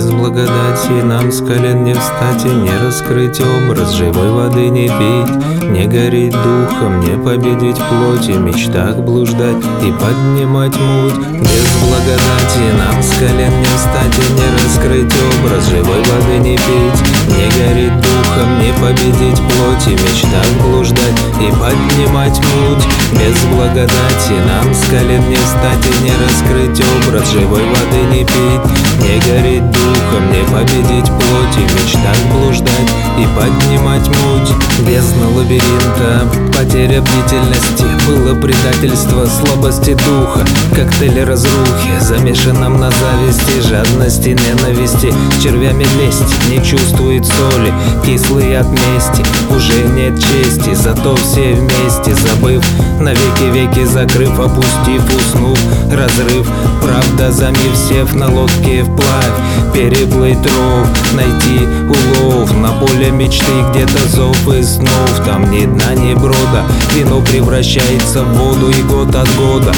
благодати. 0.00 1.02
Нам 1.04 1.30
с 1.30 1.40
колен 1.40 1.84
не 1.84 1.92
встать 1.92 2.44
и 2.44 2.48
не 2.48 2.70
раскрыть 2.84 3.40
образ 3.40 3.92
Живой 3.92 4.30
воды 4.30 4.70
не 4.70 4.88
пить, 4.88 5.68
не 5.70 5.86
гореть 5.86 6.32
духом, 6.32 7.00
не 7.00 7.22
победить 7.22 7.76
плоть 7.76 8.28
И 8.28 8.32
мечтах 8.32 8.96
блуждать 8.96 9.62
и 9.82 9.92
поднимать 9.92 10.74
муть. 10.78 11.18
Без 11.40 11.68
благодати 11.82 12.64
нам 12.78 13.02
с 13.02 13.10
колен 13.18 13.58
не 13.58 13.64
встать 13.64 14.18
и 14.18 14.32
не 14.32 14.46
раскрыть 14.64 15.12
образ 15.12 15.68
Живой 15.68 15.98
воды 15.98 16.38
не 16.38 16.56
пить, 16.56 17.11
не 17.28 17.48
гореть 17.50 17.96
духом, 18.00 18.58
не 18.60 18.72
победить 18.74 19.38
плоть 19.38 19.86
И 19.86 19.96
в 19.96 20.02
мечтах 20.02 20.46
блуждать 20.62 21.18
и 21.40 21.50
поднимать 21.50 22.38
муть 22.38 22.84
Без 23.12 23.38
благодати 23.54 24.34
нам 24.46 24.72
с 24.74 24.84
колен 24.88 25.28
не 25.28 25.36
встать 25.36 25.84
и 25.86 26.04
не 26.04 26.12
раскрыть 26.12 26.84
образ 27.06 27.30
Живой 27.30 27.62
воды 27.64 28.02
не 28.10 28.24
пить, 28.24 28.66
не 29.00 29.18
гореть 29.20 29.70
духом, 29.70 30.30
не 30.32 30.44
победить 30.44 31.08
плоть 31.08 31.56
И 31.58 31.66
в 31.66 31.74
мечтах 31.74 32.16
блуждать 32.32 32.90
и 33.18 33.26
поднимать 33.36 34.08
муть. 34.08 34.50
Бездна 34.86 35.28
лабиринта, 35.28 36.28
потеря 36.56 37.02
бдительности 37.02 37.84
Было 38.06 38.34
предательство, 38.34 39.26
слабости 39.26 39.94
духа. 39.94 40.44
Коктейль 40.74 41.24
разрухи, 41.24 42.00
замешанном 42.00 42.80
на 42.80 42.90
зависти 42.90 43.60
Жадности, 43.68 44.30
ненависти, 44.30 45.12
червями 45.42 45.84
лести 45.98 46.50
Не 46.50 46.64
чувствует 46.64 47.24
соли, 47.26 47.72
кислый 48.04 48.58
от 48.58 48.66
мести. 48.70 49.24
Уже 49.50 49.84
нет 49.94 50.18
чести, 50.18 50.74
зато 50.74 51.14
все 51.16 51.54
вместе 51.54 52.14
Забыв, 52.14 52.64
навеки 53.00 53.44
веки 53.52 53.84
закрыв 53.84 54.38
Опустив, 54.38 55.02
уснув, 55.14 55.58
разрыв 55.90 56.48
Правда, 56.82 57.30
замив 57.30 57.76
сев 57.76 58.14
на 58.14 58.28
лодке 58.30 58.82
вплавь 58.82 59.41
Переплыть 59.74 60.36
ров, 60.36 61.14
найти 61.14 61.66
улов. 61.88 62.52
На 62.58 62.72
поле 62.72 63.10
мечты 63.10 63.52
где-то 63.70 64.06
зов 64.08 64.48
и 64.48 64.62
снов. 64.62 65.24
Там 65.24 65.50
ни 65.50 65.64
дна, 65.64 65.94
ни 65.94 66.12
брода. 66.14 66.64
Вино 66.94 67.22
превращается 67.22 68.22
в 68.22 68.34
воду 68.34 68.68
и 68.70 68.82
год 68.82 69.14
от 69.14 69.28
года. 69.36 69.72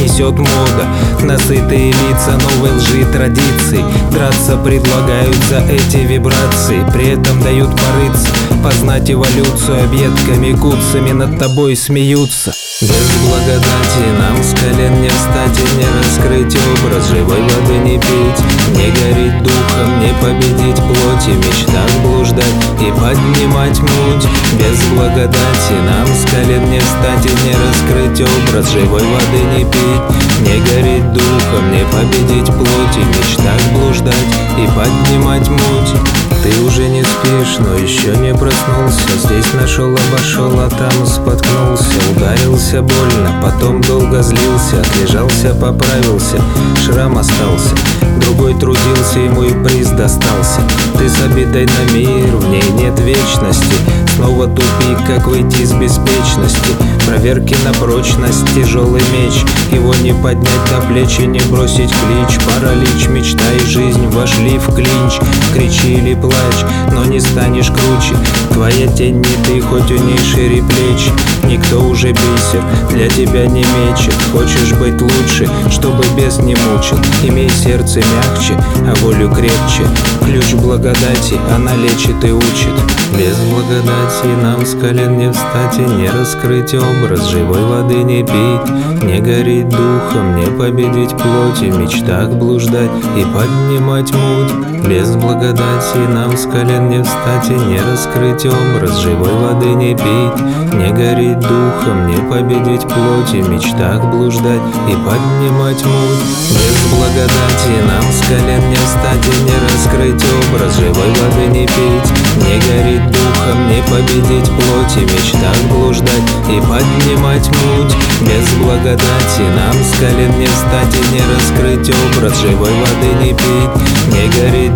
Несет 0.00 0.36
мода. 0.36 0.86
Насытые 1.22 1.92
лица 1.92 2.32
новой 2.32 2.76
лжи 2.76 3.04
традиций. 3.12 3.84
Драться 4.10 4.56
предлагают 4.56 5.36
за 5.48 5.58
эти 5.58 5.98
вибрации. 5.98 6.84
При 6.92 7.10
этом 7.10 7.40
дают 7.42 7.70
порыться. 7.70 8.28
Познать 8.64 9.10
эволюцию 9.10 9.84
объедками 9.84 10.56
куцами 10.56 11.12
Над 11.12 11.38
тобой 11.38 11.76
смеются. 11.76 12.52
Без 12.82 12.90
благодати 12.90 14.04
нам 14.18 14.42
с 14.42 14.52
колен 14.60 15.00
не 15.00 15.08
встать 15.08 15.58
и 15.58 15.76
не 15.78 15.86
раскрыть 15.86 16.56
образ. 16.56 17.08
Живой 17.08 17.40
воды 17.40 17.78
не 17.84 17.98
пить, 17.98 18.76
не 18.76 18.90
гореть 18.90 19.35
духом, 19.42 20.00
не 20.00 20.12
победить 20.20 20.76
плоть 20.76 21.28
И 21.28 21.32
в 21.32 21.38
мечтах 21.38 21.90
блуждать 22.02 22.56
и 22.80 22.90
поднимать 22.92 23.78
муть. 23.80 24.26
Без 24.58 24.78
благодати 24.92 25.74
нам 25.84 26.06
с 26.06 26.30
колен 26.30 26.70
не 26.70 26.80
встать 26.80 27.24
и 27.24 27.34
не 27.44 27.54
раскрыть 27.54 28.20
образ 28.20 28.70
Живой 28.72 29.02
воды 29.02 29.42
не 29.56 29.64
пить, 29.64 30.04
не 30.40 30.60
гореть 30.60 31.12
духом, 31.12 31.72
не 31.72 31.84
победить 31.92 32.52
плоть 32.54 32.96
И 32.96 33.00
в 33.00 33.08
мечтах 33.08 33.60
блуждать 33.72 34.14
и 34.58 34.66
поднимать 34.76 35.48
муть. 35.48 36.16
Ты 36.42 36.62
уже 36.62 36.88
не 36.88 37.02
спишь, 37.02 37.58
но 37.58 37.74
еще 37.74 38.16
не 38.18 38.32
проснулся. 38.32 39.18
Здесь 39.24 39.52
нашел, 39.54 39.88
обошел, 39.88 40.52
а 40.60 40.70
там 40.70 41.06
споткнулся. 41.06 41.84
Ударился 42.14 42.82
больно, 42.82 43.42
потом 43.42 43.80
долго 43.80 44.22
злился. 44.22 44.80
Отлежался, 44.80 45.54
поправился, 45.54 46.40
шрам 46.84 47.18
остался. 47.18 47.74
Другой 48.20 48.54
трудился, 48.54 49.25
ему 49.26 49.42
и 49.42 49.52
приз 49.64 49.88
достался. 49.90 50.60
Ты 50.96 51.08
с 51.08 51.20
обидой 51.20 51.66
на 51.66 51.92
мир, 51.92 52.36
в 52.36 52.48
ней 52.48 52.62
нет 52.72 52.98
вечности. 53.00 53.74
Снова 54.14 54.46
тупик, 54.46 55.06
как 55.06 55.26
выйти 55.26 55.62
из 55.62 55.72
беспечности. 55.72 56.74
Проверки 57.06 57.56
на 57.64 57.72
прочность, 57.74 58.46
тяжелый 58.54 59.02
меч. 59.12 59.44
Его 59.72 59.94
не 59.96 60.14
поднять 60.14 60.72
на 60.72 60.80
плечи, 60.86 61.22
не 61.22 61.40
бросить 61.50 61.90
клич. 61.90 62.38
Паралич, 62.46 63.08
мечта 63.08 63.44
и 63.52 63.66
жизнь 63.66 64.06
вошли 64.08 64.58
в 64.58 64.74
клинч. 64.74 65.20
Кричи 65.52 65.94
или 65.94 66.14
плачь, 66.14 66.64
но 66.92 67.04
не 67.04 67.20
станешь 67.20 67.70
круче. 67.70 68.16
Твоя 68.52 68.86
тень 68.88 69.16
не 69.16 69.44
ты, 69.44 69.60
хоть 69.60 69.90
у 69.90 69.96
ней 69.96 70.18
шире 70.18 70.62
плеч 70.62 71.10
Никто 71.48 71.80
уже 71.80 72.12
бисер 72.12 72.62
для 72.90 73.08
тебя 73.08 73.46
не 73.46 73.60
мечет. 73.60 74.14
Хочешь 74.32 74.72
быть 74.74 75.00
лучше, 75.00 75.48
чтобы 75.70 76.04
бес 76.16 76.38
не 76.38 76.54
мучил. 76.54 76.98
Имей 77.22 77.48
сердце 77.50 78.00
мягче, 78.00 78.58
а 78.86 78.94
волю 79.02 79.30
крепче. 79.30 79.86
Ключ 80.24 80.54
благодати, 80.54 81.38
она 81.54 81.74
лечит 81.76 82.24
и 82.24 82.32
учит. 82.32 82.96
Без 83.16 83.36
благодати 83.36 84.26
нам 84.42 84.66
с 84.66 84.74
колен 84.74 85.18
не 85.18 85.32
встать 85.32 85.78
и 85.78 85.82
не 85.82 86.10
раскрыть 86.10 86.74
образ 86.74 87.28
Живой 87.28 87.64
воды 87.64 88.02
не 88.02 88.22
пить, 88.22 89.04
не 89.04 89.20
гореть 89.20 89.68
духом, 89.68 90.36
не 90.36 90.46
победить 90.58 91.10
плоть 91.10 91.62
И 91.62 91.70
мечтах 91.70 92.30
блуждать 92.30 92.90
и 93.16 93.22
поднимать 93.22 94.12
муть 94.12 94.75
Без 94.88 95.16
благодати 95.16 95.98
нам 96.14 96.36
с 96.36 96.46
колен 96.46 96.88
не 96.88 97.02
встать 97.02 97.50
и 97.50 97.54
не 97.54 97.80
раскрыть 97.80 98.46
образ 98.46 98.98
Живой 98.98 99.34
воды 99.34 99.74
не 99.74 99.96
пить, 99.96 100.40
не 100.74 100.92
гореть 100.92 101.40
духом, 101.40 102.06
не 102.06 102.16
победить 102.30 102.82
плоть 102.82 103.34
И 103.34 103.42
мечтах 103.42 104.04
блуждать 104.12 104.60
и 104.88 104.92
поднимать 104.92 105.84
муть. 105.84 106.22
Без 106.50 106.76
благодати 106.94 107.74
нам 107.88 108.04
с 108.12 108.20
колен 108.28 108.70
не 108.70 108.76
встать 108.76 109.26
и 109.26 109.42
не 109.42 109.56
раскрыть 109.66 110.24
образ 110.54 110.76
Живой 110.76 111.08
воды 111.08 111.46
не 111.48 111.66
пить, 111.66 112.10
не 112.36 112.60
гореть 112.60 113.10
духом, 113.10 113.68
не 113.68 113.82
победить 113.90 114.50
плоть 114.50 114.96
И 114.98 115.00
мечтах 115.00 115.56
блуждать 115.68 116.22
и 116.48 116.60
поднимать 116.60 117.48
муть. 117.48 117.96
Без 118.20 118.48
благодати 118.62 119.42
нам 119.56 119.74
с 119.74 119.98
колен 119.98 120.38
не 120.38 120.46
встать 120.46 120.94
и 120.94 121.12
не 121.12 121.22
раскрыть 121.34 121.90
образ 121.90 122.40
Живой 122.40 122.70
воды 122.70 123.24
не 123.24 123.30
пить, 123.32 124.14
не 124.14 124.28
гореть 124.40 124.75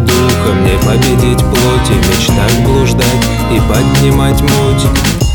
духом, 0.51 0.65
не 0.65 0.79
победить 0.79 1.39
плоть 1.39 1.91
И 1.91 1.95
в 1.95 2.09
мечтах 2.09 2.61
блуждать 2.65 3.05
и 3.53 3.61
поднимать 3.61 4.41
муть 4.41 5.30